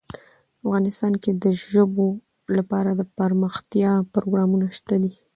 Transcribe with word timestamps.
افغانستان 0.65 1.13
کې 1.23 1.31
د 1.43 1.45
ژبو 1.67 2.07
لپاره 2.57 2.89
دپرمختیا 3.01 3.91
پروګرامونه 4.13 4.67
شته 4.77 4.95
دي. 5.03 5.13